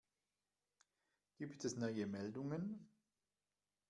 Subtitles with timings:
[1.37, 2.89] Gibt es neue Meldungen?